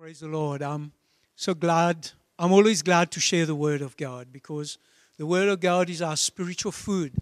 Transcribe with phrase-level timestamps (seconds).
[0.00, 0.62] Praise the Lord.
[0.62, 0.92] I'm
[1.34, 2.12] so glad.
[2.38, 4.78] I'm always glad to share the Word of God because
[5.16, 7.14] the Word of God is our spiritual food.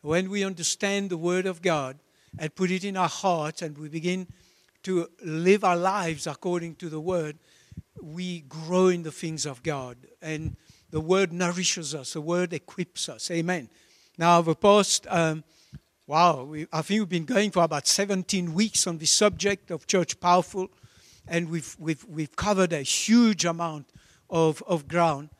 [0.00, 1.98] When we understand the Word of God
[2.38, 4.28] and put it in our hearts and we begin
[4.84, 7.36] to live our lives according to the Word,
[8.00, 9.98] we grow in the things of God.
[10.22, 10.56] And
[10.88, 13.30] the Word nourishes us, the Word equips us.
[13.30, 13.68] Amen.
[14.16, 15.44] Now, the past, um,
[16.06, 19.86] wow, we, I think we've been going for about 17 weeks on the subject of
[19.86, 20.70] Church Powerful
[21.28, 23.86] and we've, we've, we've covered a huge amount
[24.30, 25.30] of, of ground.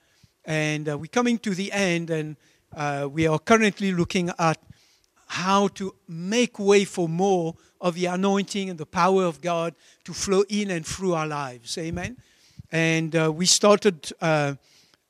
[0.44, 2.36] And uh, we're coming to the end, and
[2.74, 4.58] uh, we are currently looking at
[5.26, 10.12] how to make way for more of the anointing and the power of God to
[10.12, 11.78] flow in and through our lives.
[11.78, 12.16] Amen.
[12.70, 14.54] And uh, we started uh,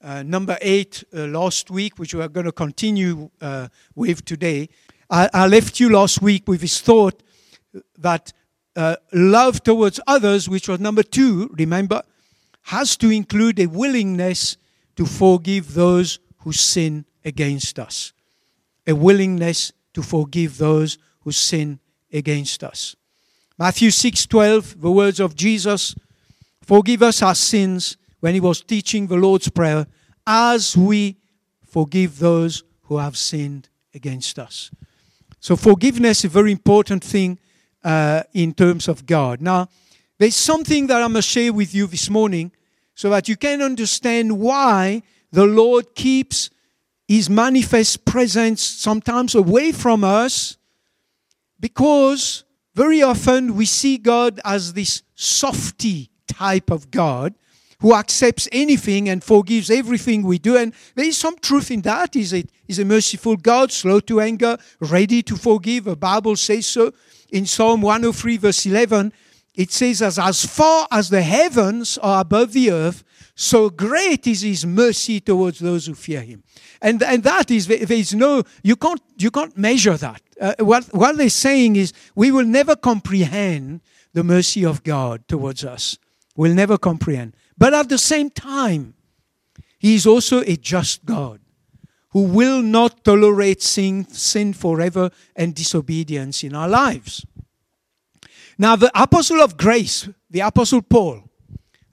[0.02, 3.30] uh, number eight uh, last week, which we are going to continue
[3.94, 4.68] with today.
[5.08, 7.22] I, I left you last week with this thought
[7.98, 8.32] that
[8.76, 12.02] uh, love towards others, which was number two, remember,
[12.62, 14.56] has to include a willingness
[14.96, 18.12] to forgive those who sin against us.
[18.86, 21.78] A willingness to forgive those who sin
[22.12, 22.96] against us.
[23.58, 25.94] Matthew 6:12, the words of Jesus,
[26.62, 29.86] forgive us our sins when he was teaching the Lord's prayer,
[30.26, 31.16] as we
[31.66, 34.70] forgive those who have sinned against us.
[35.40, 37.38] So forgiveness is a very important thing
[37.84, 39.40] uh, in terms of God.
[39.40, 39.68] Now,
[40.18, 42.52] there's something that I must share with you this morning
[42.94, 46.50] so that you can understand why the Lord keeps
[47.08, 50.56] his manifest presence sometimes away from us
[51.58, 52.44] because
[52.74, 57.34] very often we see God as this softy type of God
[57.80, 60.56] who accepts anything and forgives everything we do.
[60.56, 62.14] And there is some truth in that.
[62.14, 65.84] He's a, he's a merciful God, slow to anger, ready to forgive.
[65.84, 66.90] The Bible says so
[67.30, 69.12] in Psalm 103, verse 11,
[69.54, 74.40] it says, as, as far as the heavens are above the earth, so great is
[74.40, 76.42] his mercy towards those who fear him.
[76.80, 80.22] And, and that is, there is no, you can't, you can't measure that.
[80.40, 83.82] Uh, what, what they're saying is, we will never comprehend
[84.14, 85.98] the mercy of God towards us.
[86.36, 87.36] We'll never comprehend.
[87.58, 88.94] But at the same time,
[89.78, 91.41] he is also a just God
[92.12, 97.26] who will not tolerate sin, sin forever and disobedience in our lives.
[98.58, 101.24] Now, the apostle of grace, the apostle Paul,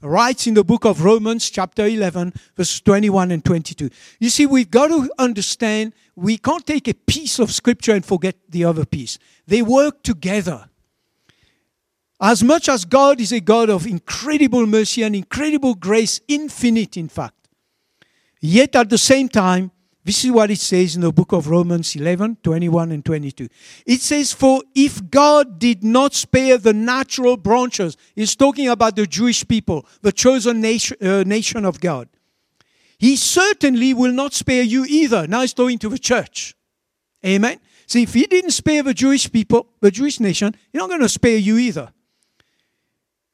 [0.01, 3.89] writes in the book of Romans, chapter 11, verses 21 and 22.
[4.19, 8.35] You see, we've got to understand we can't take a piece of scripture and forget
[8.49, 9.19] the other piece.
[9.47, 10.69] They work together.
[12.21, 17.07] As much as God is a God of incredible mercy and incredible grace, infinite in
[17.07, 17.47] fact,
[18.41, 19.71] yet at the same time,
[20.09, 23.47] this is what it says in the book of Romans 11 21 and 22.
[23.85, 29.05] It says, For if God did not spare the natural branches, he's talking about the
[29.05, 32.09] Jewish people, the chosen nation, uh, nation of God,
[32.97, 35.27] he certainly will not spare you either.
[35.27, 36.55] Now he's talking to the church.
[37.23, 37.59] Amen.
[37.85, 41.09] See, if he didn't spare the Jewish people, the Jewish nation, he's not going to
[41.09, 41.93] spare you either.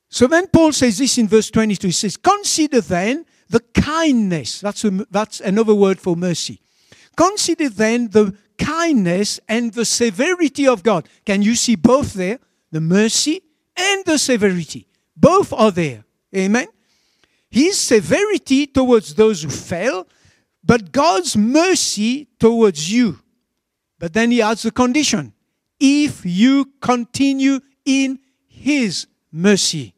[0.09, 1.87] So then Paul says this in verse 22.
[1.87, 4.59] He says, Consider then the kindness.
[4.59, 6.59] That's, a, that's another word for mercy.
[7.15, 11.07] Consider then the kindness and the severity of God.
[11.25, 12.39] Can you see both there?
[12.71, 13.41] The mercy
[13.77, 14.87] and the severity.
[15.15, 16.03] Both are there.
[16.35, 16.67] Amen.
[17.49, 20.07] His severity towards those who fail,
[20.63, 23.19] but God's mercy towards you.
[23.99, 25.33] But then he adds the condition
[25.79, 29.93] if you continue in his mercy.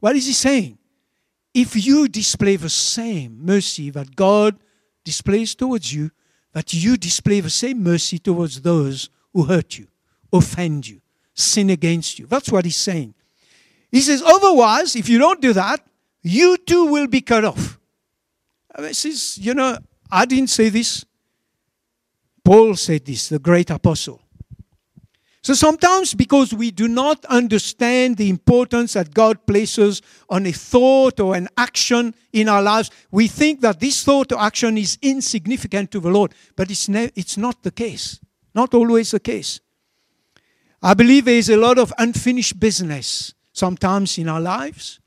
[0.00, 0.78] What is he saying?
[1.52, 4.58] If you display the same mercy that God
[5.06, 6.10] displays towards you,
[6.52, 9.86] that you display the same mercy towards those who hurt you,
[10.32, 11.00] offend you,
[11.32, 12.26] sin against you.
[12.26, 13.14] That's what he's saying.
[13.92, 15.80] He says, otherwise, if you don't do that,
[16.22, 17.78] you too will be cut off.
[18.74, 19.78] Uh, this is, you know,
[20.10, 21.04] I didn't say this.
[22.44, 24.20] Paul said this, the great apostle.
[25.46, 31.20] So sometimes, because we do not understand the importance that God places on a thought
[31.20, 35.92] or an action in our lives, we think that this thought or action is insignificant
[35.92, 36.34] to the Lord.
[36.56, 38.18] But it's, ne- it's not the case.
[38.56, 39.60] Not always the case.
[40.82, 44.98] I believe there is a lot of unfinished business sometimes in our lives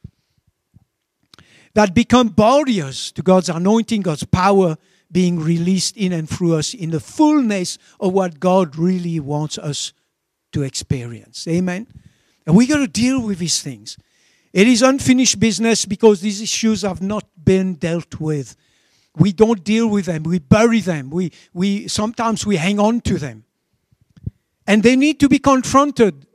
[1.74, 4.78] that become barriers to God's anointing, God's power
[5.12, 9.92] being released in and through us in the fullness of what God really wants us
[10.52, 11.48] to experience.
[11.48, 11.88] Amen.
[12.46, 13.98] And we got to deal with these things.
[14.54, 18.56] It is unfinished business because these issues have not been dealt with.
[19.16, 20.24] We don't deal with them.
[20.24, 21.10] We bury them.
[21.10, 23.44] We, we sometimes we hang on to them.
[24.66, 26.26] And they need to be confronted.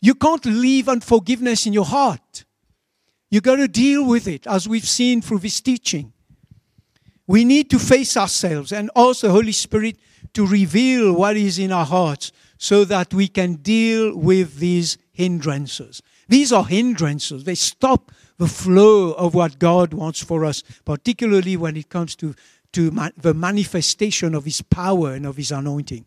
[0.00, 2.44] You can't leave unforgiveness in your heart.
[3.30, 6.12] You got to deal with it, as we've seen through this teaching.
[7.26, 9.96] We need to face ourselves and ask the Holy Spirit
[10.34, 16.02] to reveal what is in our hearts so that we can deal with these hindrances.
[16.28, 17.44] These are hindrances.
[17.44, 22.34] They stop the flow of what God wants for us, particularly when it comes to,
[22.72, 26.04] to ma- the manifestation of His power and of His anointing.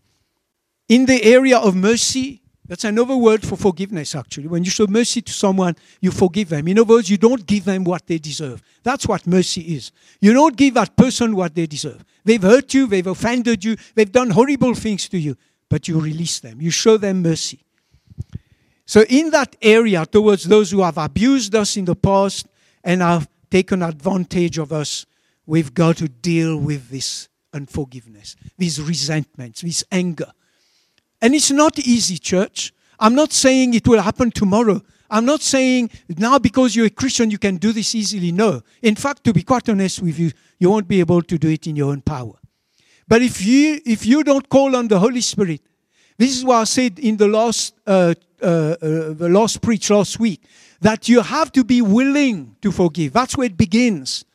[0.87, 4.47] In the area of mercy, that's another word for forgiveness, actually.
[4.47, 6.67] When you show mercy to someone, you forgive them.
[6.67, 8.61] In other words, you don't give them what they deserve.
[8.83, 9.91] That's what mercy is.
[10.21, 12.05] You don't give that person what they deserve.
[12.23, 15.35] They've hurt you, they've offended you, they've done horrible things to you,
[15.69, 16.61] but you release them.
[16.61, 17.63] You show them mercy.
[18.85, 22.47] So, in that area, towards those who have abused us in the past
[22.83, 25.05] and have taken advantage of us,
[25.45, 30.31] we've got to deal with this unforgiveness, these resentments, this anger.
[31.21, 32.73] And it's not easy, church.
[32.99, 34.81] I'm not saying it will happen tomorrow.
[35.09, 38.31] I'm not saying now because you're a Christian you can do this easily.
[38.31, 38.61] No.
[38.81, 41.67] In fact, to be quite honest with you, you won't be able to do it
[41.67, 42.38] in your own power.
[43.09, 45.61] But if you if you don't call on the Holy Spirit,
[46.17, 48.75] this is what I said in the last uh, uh, uh,
[49.13, 50.43] the last preach last week
[50.81, 53.11] that you have to be willing to forgive.
[53.13, 54.25] That's where it begins.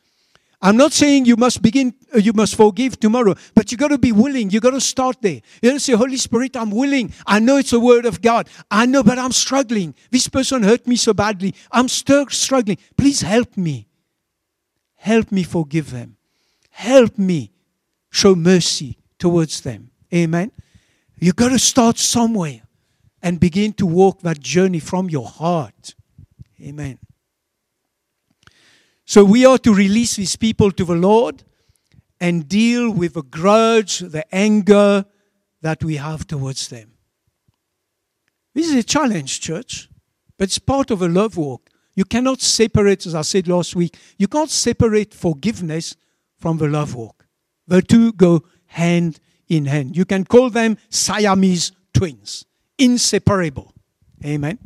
[0.61, 3.97] I'm not saying you must begin, uh, you must forgive tomorrow, but you got to
[3.97, 4.49] be willing.
[4.49, 5.41] You got to start there.
[5.61, 7.13] You to say, Holy Spirit, I'm willing.
[7.27, 8.49] I know it's a word of God.
[8.71, 9.93] I know, but I'm struggling.
[10.11, 11.53] This person hurt me so badly.
[11.71, 12.77] I'm still struggling.
[12.97, 13.87] Please help me.
[14.95, 16.17] Help me forgive them.
[16.71, 17.51] Help me
[18.15, 19.91] show mercy towards them.
[20.13, 20.51] Amen.
[21.19, 22.61] You've got to start somewhere
[23.21, 25.95] and begin to walk that journey from your heart.
[26.61, 26.97] Amen.
[29.05, 31.43] So we are to release these people to the Lord
[32.21, 35.05] and deal with the grudge, the anger
[35.61, 36.93] that we have towards them.
[38.53, 39.89] This is a challenge, church,
[40.37, 41.69] but it's part of a love walk.
[41.95, 45.97] You cannot separate, as I said last week, you can't separate forgiveness
[46.37, 47.24] from the love walk.
[47.67, 49.95] The two go hand in hand.
[49.95, 52.45] You can call them Siamese twins
[52.77, 53.73] inseparable.
[54.23, 54.59] Amen.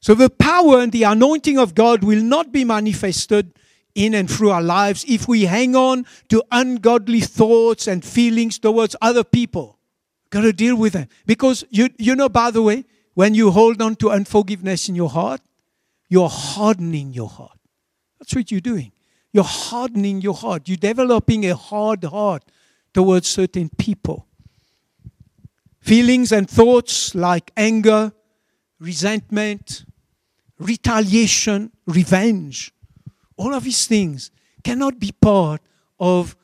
[0.00, 3.52] So the power and the anointing of God will not be manifested
[3.94, 8.94] in and through our lives if we hang on to ungodly thoughts and feelings towards
[9.02, 9.78] other people.
[10.30, 11.08] Got to deal with them.
[11.26, 12.84] Because you, you know, by the way,
[13.14, 15.40] when you hold on to unforgiveness in your heart,
[16.08, 17.58] you're hardening your heart.
[18.20, 18.92] That's what you're doing.
[19.32, 20.68] You're hardening your heart.
[20.68, 22.44] You're developing a hard heart
[22.94, 24.26] towards certain people.
[25.80, 28.12] Feelings and thoughts like anger,
[28.80, 29.84] resentment,
[30.58, 32.72] retaliation, revenge,
[33.36, 34.30] all of these things
[34.64, 35.62] cannot be part
[35.98, 36.36] of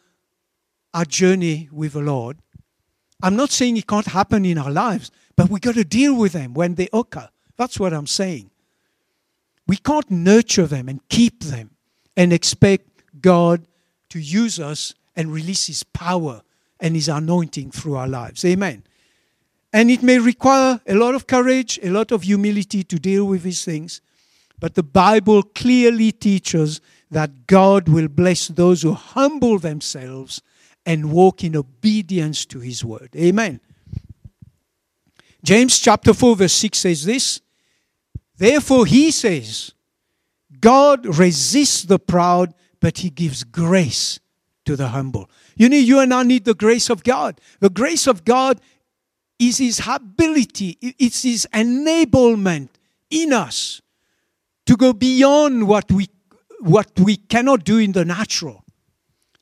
[0.95, 2.39] our journey with the Lord.
[3.23, 6.33] I'm not saying it can't happen in our lives, but we got to deal with
[6.33, 7.29] them when they occur.
[7.57, 8.51] That's what I'm saying.
[9.67, 11.74] We can't nurture them and keep them
[12.17, 12.89] and expect
[13.21, 13.67] God
[14.11, 16.43] to use us and release His power
[16.81, 18.45] and His anointing through our lives.
[18.45, 18.85] Amen.
[19.73, 23.43] And it may require a lot of courage, a lot of humility to deal with
[23.43, 24.01] these things.
[24.61, 26.81] But the Bible clearly teaches
[27.11, 30.43] that God will bless those who humble themselves
[30.87, 33.11] and walk in obedience to his word.
[33.17, 33.61] Amen.
[35.43, 37.41] James chapter 4, verse 6 says this
[38.37, 39.73] Therefore, he says,
[40.65, 44.19] God resists the proud, but he gives grace
[44.65, 45.29] to the humble.
[45.57, 47.39] You need, you and I need the grace of God.
[47.61, 48.63] The grace of God
[49.39, 52.71] is his ability, it's his enablement
[53.11, 53.83] in us
[54.65, 56.09] to go beyond what we,
[56.61, 58.65] what we cannot do in the natural.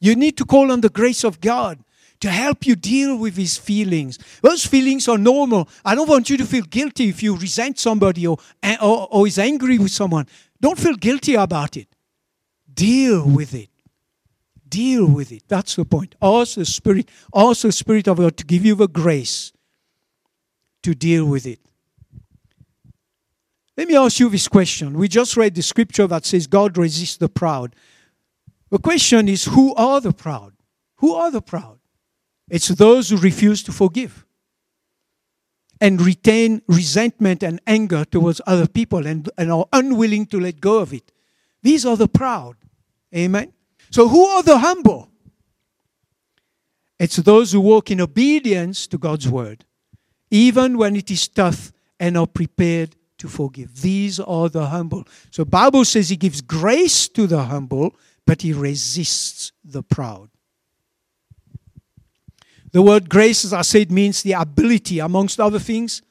[0.00, 1.78] You need to call on the grace of God
[2.18, 4.18] to help you deal with his feelings.
[4.42, 5.68] Those feelings are normal.
[5.84, 8.38] I don't want you to feel guilty if you resent somebody or,
[8.80, 10.26] or, or is angry with someone.
[10.62, 11.88] Don't feel guilty about it.
[12.72, 13.68] Deal with it.
[14.66, 15.42] Deal with it.
[15.48, 16.14] That's the point.
[16.22, 19.52] Ask the Spirit, ask the Spirit of God to give you the grace
[20.84, 21.58] to deal with it.
[23.76, 24.94] Let me ask you this question.
[24.94, 27.74] We just read the scripture that says God resists the proud.
[28.70, 30.52] The question is who are the proud?
[30.96, 31.80] Who are the proud?
[32.48, 34.24] It's those who refuse to forgive
[35.82, 40.78] and retain resentment and anger towards other people and, and are unwilling to let go
[40.78, 41.12] of it.
[41.62, 42.56] These are the proud.
[43.14, 43.52] Amen.
[43.90, 45.10] So, who are the humble?
[46.98, 49.66] It's those who walk in obedience to God's word
[50.32, 53.82] even when it is tough and are prepared to forgive.
[53.82, 55.04] These are the humble.
[55.30, 57.94] So Bible says he gives grace to the humble,
[58.26, 60.30] but he resists the proud.
[62.72, 66.02] The word grace, as I said, means the ability, amongst other things.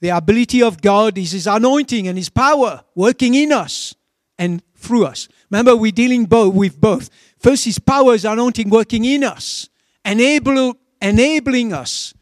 [0.00, 3.94] The ability of God is his anointing and his power working in us
[4.38, 5.28] and through us.
[5.50, 7.10] Remember, we're dealing both with both.
[7.38, 9.68] First, His power is anointing working in us,
[10.04, 12.14] enable, enabling us,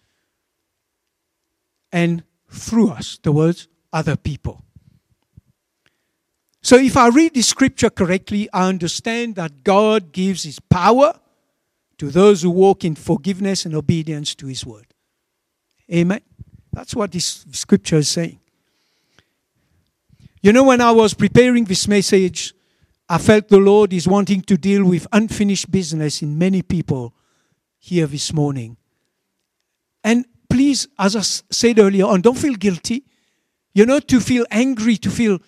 [1.92, 4.62] and through us towards other people.
[6.62, 11.18] So, if I read the scripture correctly, I understand that God gives His power
[11.98, 14.86] to those who walk in forgiveness and obedience to His word.
[15.92, 16.20] Amen.
[16.72, 18.38] That's what this scripture is saying.
[20.42, 22.54] You know, when I was preparing this message,
[23.08, 27.14] I felt the Lord is wanting to deal with unfinished business in many people
[27.78, 28.76] here this morning.
[30.02, 33.04] And please, as I said earlier on, don't feel guilty.
[33.74, 35.38] You know, to feel angry, to feel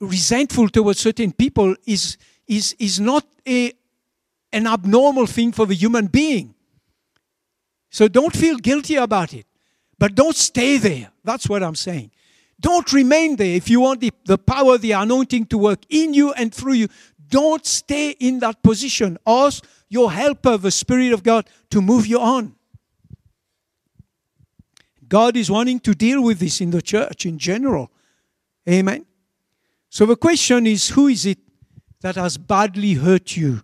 [0.00, 2.16] resentful towards certain people is,
[2.46, 3.72] is, is not a,
[4.52, 6.54] an abnormal thing for the human being.
[7.90, 9.46] So don't feel guilty about it.
[9.98, 11.10] But don't stay there.
[11.22, 12.10] That's what I'm saying.
[12.58, 13.54] Don't remain there.
[13.54, 16.88] If you want the, the power, the anointing to work in you and through you,
[17.28, 19.18] don't stay in that position.
[19.26, 22.54] Ask your helper, the Spirit of God, to move you on.
[25.08, 27.90] God is wanting to deal with this in the church in general.
[28.68, 29.04] Amen.
[29.90, 31.38] So the question is who is it
[32.00, 33.62] that has badly hurt you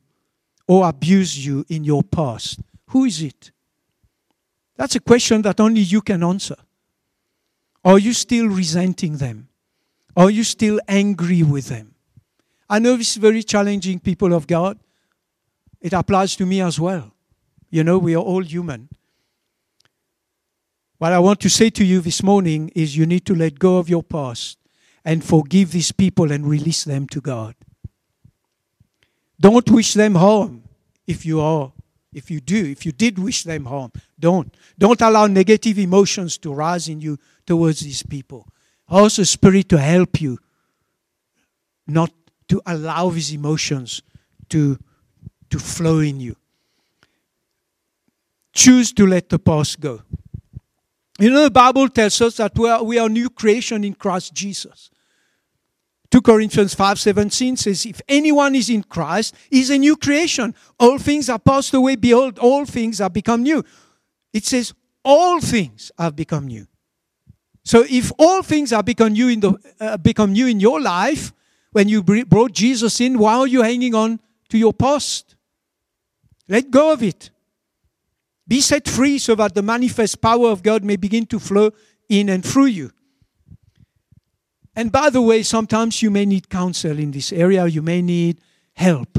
[0.69, 2.61] or abused you in your past?
[2.89, 3.51] Who is it?
[4.77, 6.57] That's a question that only you can answer.
[7.85, 9.49] Are you still resenting them?
[10.17, 11.95] Are you still angry with them?
[12.69, 14.79] I know this is very challenging, people of God.
[15.81, 17.13] It applies to me as well.
[17.71, 18.89] You know, we are all human.
[20.99, 23.79] What I want to say to you this morning is you need to let go
[23.79, 24.59] of your past
[25.05, 27.55] and forgive these people and release them to God.
[29.41, 30.63] Don't wish them harm
[31.07, 31.73] if you are
[32.13, 34.55] if you do, if you did wish them harm, don't.
[34.79, 38.47] Don't allow negative emotions to rise in you towards these people.
[38.89, 40.39] The Spirit to help you,
[41.87, 42.11] not
[42.49, 44.03] to allow these emotions
[44.49, 44.79] to,
[45.51, 46.37] to flow in you.
[48.55, 50.03] Choose to let the past go.
[51.21, 54.33] You know, the Bible tells us that we are, we are new creation in Christ
[54.33, 54.91] Jesus.
[56.11, 60.55] 2 Corinthians 5:17 says if anyone is in Christ is a new creation.
[60.79, 61.97] All things are passed away.
[61.97, 63.63] Behold all things have become new.
[64.33, 64.73] It says
[65.05, 66.67] all things have become new.
[67.65, 71.33] So if all things have become new in the uh, become new in your life
[71.73, 75.37] when you brought Jesus in why are you hanging on to your past?
[76.49, 77.31] Let go of it.
[78.47, 81.71] Be set free so that the manifest power of God may begin to flow
[82.09, 82.93] in and through you
[84.79, 88.41] and by the way, sometimes you may need counsel in this area, you may need
[88.75, 89.19] help.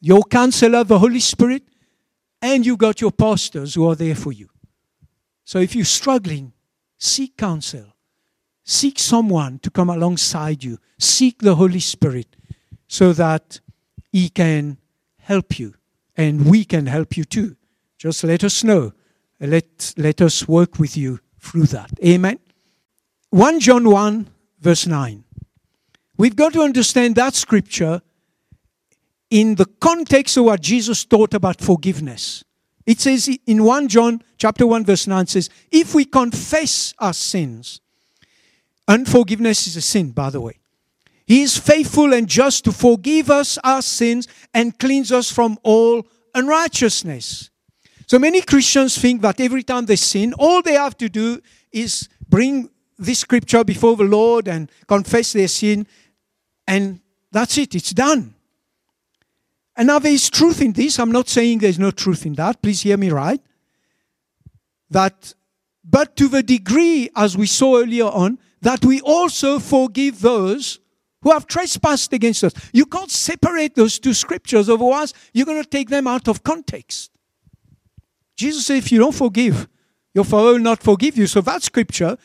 [0.00, 1.62] Your counselor, the Holy Spirit,
[2.42, 4.48] and you got your pastors who are there for you.
[5.44, 6.54] So if you're struggling,
[6.98, 7.94] seek counsel.
[8.64, 10.78] Seek someone to come alongside you.
[10.98, 12.34] Seek the Holy Spirit
[12.88, 13.60] so that
[14.10, 14.78] He can
[15.18, 15.74] help you
[16.16, 17.54] and we can help you too.
[17.96, 18.92] Just let us know.
[19.38, 21.92] Let, let us work with you through that.
[22.04, 22.40] Amen.
[23.30, 24.33] 1 John 1
[24.64, 25.22] verse 9.
[26.16, 28.00] We've got to understand that scripture
[29.30, 32.44] in the context of what Jesus taught about forgiveness.
[32.86, 37.80] It says in 1 John chapter 1 verse 9 says, if we confess our sins,
[38.88, 40.58] unforgiveness is a sin, by the way.
[41.26, 46.06] He is faithful and just to forgive us our sins and cleanse us from all
[46.34, 47.50] unrighteousness.
[48.06, 51.40] So many Christians think that every time they sin, all they have to do
[51.72, 52.68] is bring
[52.98, 55.86] this scripture before the Lord and confess their sin,
[56.66, 58.34] and that's it, it's done.
[59.76, 60.98] And now there is truth in this.
[60.98, 62.62] I'm not saying there's no truth in that.
[62.62, 63.40] Please hear me right.
[64.90, 65.34] That,
[65.82, 70.78] but to the degree, as we saw earlier on, that we also forgive those
[71.22, 72.52] who have trespassed against us.
[72.72, 77.10] You can't separate those two scriptures, otherwise, you're going to take them out of context.
[78.36, 79.66] Jesus said, if you don't forgive,
[80.14, 81.26] your Father will not forgive you.
[81.26, 82.16] So that scripture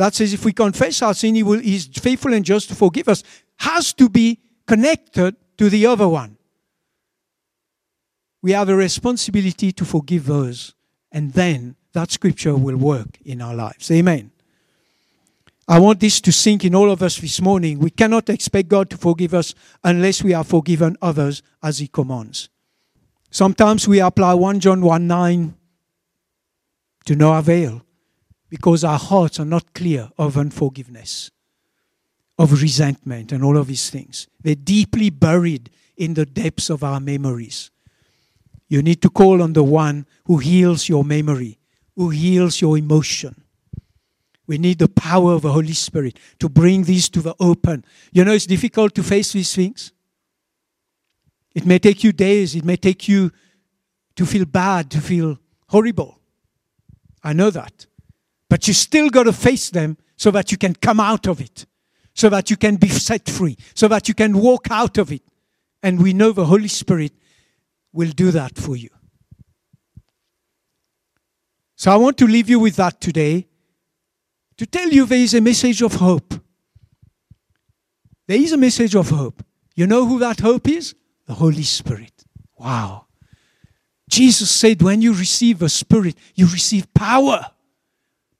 [0.00, 3.06] that says if we confess our sin, he will, he's faithful and just to forgive
[3.06, 3.22] us,
[3.58, 6.38] has to be connected to the other one.
[8.40, 10.74] We have a responsibility to forgive those,
[11.12, 13.90] and then that scripture will work in our lives.
[13.90, 14.30] Amen.
[15.68, 17.78] I want this to sink in all of us this morning.
[17.78, 19.54] We cannot expect God to forgive us
[19.84, 22.48] unless we have forgiven others as He commands.
[23.30, 25.54] Sometimes we apply 1 John 1 9
[27.04, 27.82] to no avail
[28.50, 31.30] because our hearts are not clear of unforgiveness,
[32.38, 34.28] of resentment, and all of these things.
[34.42, 37.70] They're deeply buried in the depths of our memories.
[38.68, 41.58] You need to call on the one who heals your memory,
[41.96, 43.40] who heals your emotion,
[44.50, 47.84] We need the power of the Holy Spirit to bring these to the open.
[48.10, 49.92] You know, it's difficult to face these things.
[51.54, 53.30] It may take you days, it may take you
[54.16, 55.38] to feel bad, to feel
[55.68, 56.18] horrible.
[57.22, 57.86] I know that.
[58.50, 61.64] But you still got to face them so that you can come out of it,
[62.14, 65.22] so that you can be set free, so that you can walk out of it.
[65.82, 67.12] And we know the Holy Spirit
[67.92, 68.90] will do that for you.
[71.76, 73.46] So I want to leave you with that today
[74.58, 76.34] to tell you there is a message of hope.
[78.26, 79.42] There is a message of hope.
[79.74, 80.94] You know who that hope is?
[81.26, 82.24] The Holy Spirit.
[82.58, 83.06] Wow.
[84.10, 87.52] Jesus said, when you receive the Spirit, you receive power.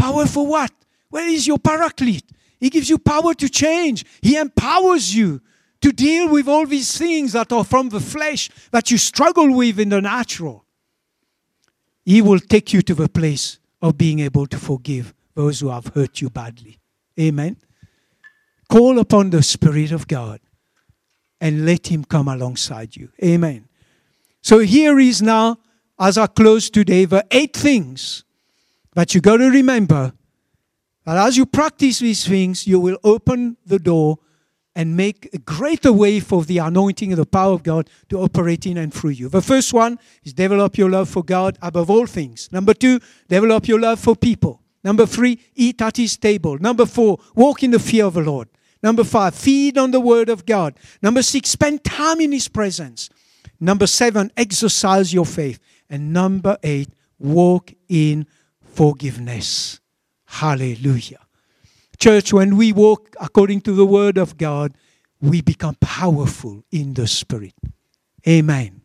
[0.00, 0.72] Power for what?
[1.10, 2.24] Where is your paraclete?
[2.58, 4.04] He gives you power to change.
[4.22, 5.42] He empowers you
[5.82, 9.78] to deal with all these things that are from the flesh that you struggle with
[9.78, 10.64] in the natural.
[12.04, 15.88] He will take you to the place of being able to forgive those who have
[15.88, 16.78] hurt you badly.
[17.18, 17.56] Amen.
[18.70, 20.40] Call upon the Spirit of God
[21.40, 23.10] and let Him come alongside you.
[23.22, 23.68] Amen.
[24.42, 25.58] So here is now,
[25.98, 28.24] as I close today, the eight things
[28.94, 30.12] that you got to remember
[31.04, 34.18] that as you practice these things, you will open the door
[34.76, 38.66] and make a greater way for the anointing and the power of God to operate
[38.66, 39.28] in and through you.
[39.28, 42.48] The first one is develop your love for God above all things.
[42.52, 44.62] Number two, develop your love for people.
[44.84, 46.58] Number three, eat at his table.
[46.58, 48.48] Number four, walk in the fear of the Lord.
[48.82, 50.78] Number five, feed on the word of God.
[51.02, 53.10] Number six, spend time in his presence.
[53.58, 55.58] Number seven, exercise your faith.
[55.90, 58.26] And number eight, walk in
[58.72, 59.80] forgiveness.
[60.26, 61.20] Hallelujah.
[61.98, 64.72] Church, when we walk according to the word of God,
[65.20, 67.54] we become powerful in the spirit.
[68.26, 68.80] Amen.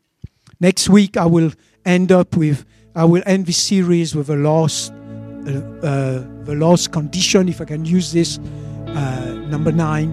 [0.60, 1.51] Next week, I will
[1.86, 2.65] end up with,
[2.96, 7.65] I will end this series with a last, uh, uh, the last condition, if I
[7.65, 8.39] can use this,
[8.88, 10.12] uh, number nine,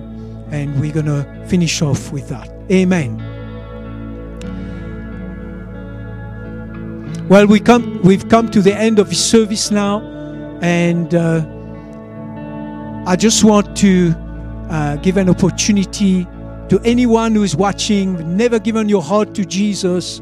[0.51, 2.49] and we're going to finish off with that.
[2.71, 3.32] Amen.
[7.29, 10.01] Well, we come, we've come to the end of the service now,
[10.61, 11.45] and uh,
[13.07, 14.13] I just want to
[14.69, 16.27] uh, give an opportunity
[16.69, 20.21] to anyone who is watching, never given your heart to Jesus.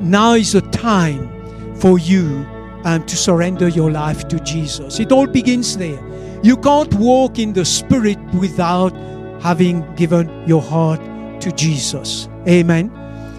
[0.00, 2.44] Now is the time for you
[2.84, 4.98] um, to surrender your life to Jesus.
[4.98, 6.02] It all begins there.
[6.42, 8.92] You can't walk in the Spirit without
[9.40, 11.00] having given your heart
[11.40, 12.28] to Jesus.
[12.48, 12.90] Amen.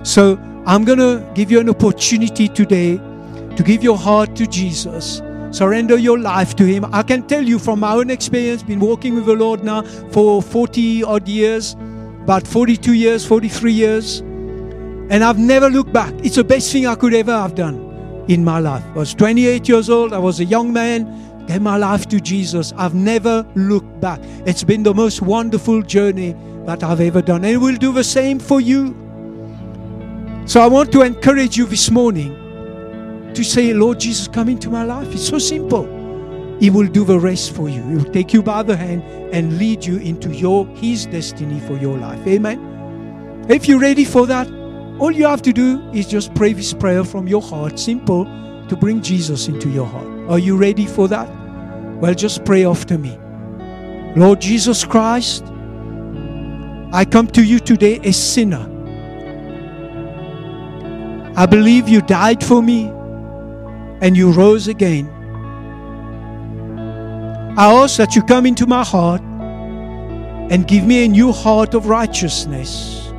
[0.03, 5.21] So I'm going to give you an opportunity today to give your heart to Jesus
[5.55, 6.85] surrender your life to Him.
[6.93, 10.41] I can tell you from my own experience, been walking with the Lord now for
[10.41, 11.73] 40 odd years,
[12.23, 16.13] about 42 years, 43 years, and I've never looked back.
[16.23, 18.83] It's the best thing I could ever have done in my life.
[18.95, 22.73] I was 28 years old, I was a young man, gave my life to Jesus.
[22.75, 24.19] I've never looked back.
[24.45, 28.39] It's been the most wonderful journey that I've ever done, and we'll do the same
[28.39, 29.04] for you.
[30.45, 34.83] So I want to encourage you this morning to say, Lord Jesus, come into my
[34.83, 35.11] life.
[35.11, 35.85] It's so simple.
[36.59, 37.81] He will do the rest for you.
[37.81, 39.01] He will take you by the hand
[39.33, 42.25] and lead you into your His destiny for your life.
[42.27, 43.45] Amen.
[43.49, 44.47] If you're ready for that,
[44.99, 47.79] all you have to do is just pray this prayer from your heart.
[47.79, 48.25] Simple
[48.69, 50.07] to bring Jesus into your heart.
[50.29, 51.27] Are you ready for that?
[51.99, 53.17] Well, just pray after me.
[54.15, 55.43] Lord Jesus Christ,
[56.93, 58.74] I come to you today a sinner.
[61.37, 62.85] I believe you died for me
[64.01, 65.09] and you rose again.
[67.57, 71.87] I ask that you come into my heart and give me a new heart of
[71.87, 73.11] righteousness.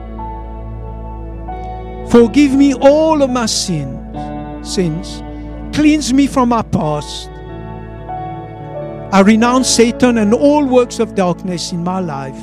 [2.11, 5.23] Forgive me all of my sins, sins.
[5.77, 7.29] Cleanse me from my past.
[9.13, 12.41] I renounce Satan and all works of darkness in my life,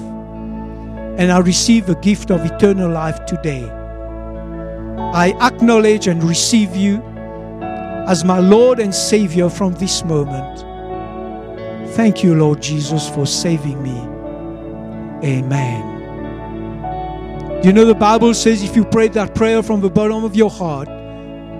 [1.17, 3.82] and I receive a gift of eternal life today.
[5.13, 6.99] I acknowledge and receive you
[8.07, 10.61] as my Lord and Savior from this moment.
[11.91, 13.95] Thank you, Lord Jesus, for saving me.
[15.23, 15.91] Amen.
[17.63, 20.49] You know, the Bible says if you pray that prayer from the bottom of your
[20.49, 20.87] heart,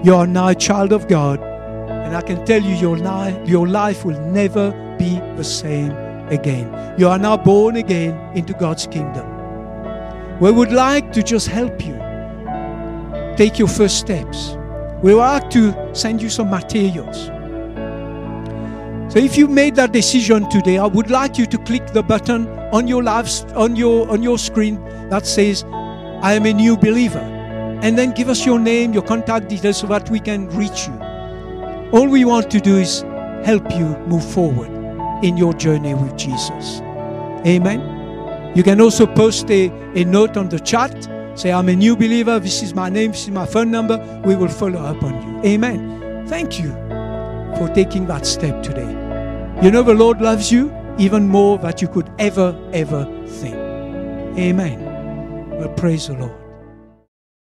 [0.04, 1.40] you are now a child of God.
[1.40, 5.92] And I can tell you, your, life, your life will never be the same
[6.30, 6.96] again.
[6.98, 9.30] You are now born again into God's kingdom.
[10.40, 12.03] We would like to just help you
[13.38, 14.56] take your first steps
[15.04, 17.26] we would like to send you some materials.
[19.12, 22.48] So if you made that decision today, I would like you to click the button
[22.72, 27.20] on your live, on your on your screen that says I am a new believer.
[27.84, 30.94] And then give us your name, your contact details so that we can reach you.
[31.92, 33.02] All we want to do is
[33.44, 34.72] help you move forward
[35.22, 36.80] in your journey with Jesus.
[37.46, 38.56] Amen.
[38.56, 39.70] You can also post a,
[40.00, 41.10] a note on the chat.
[41.36, 42.40] Say, I'm a new believer.
[42.40, 43.12] This is my name.
[43.12, 43.98] This is my phone number.
[44.24, 45.52] We will follow up on you.
[45.52, 46.28] Amen.
[46.28, 46.72] Thank you
[47.58, 48.90] for taking that step today.
[49.64, 53.56] You know, the Lord loves you even more than you could ever, ever think.
[54.38, 55.50] Amen.
[55.50, 56.43] Well, praise the Lord.